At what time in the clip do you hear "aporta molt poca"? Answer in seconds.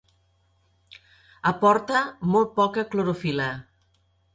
1.53-2.89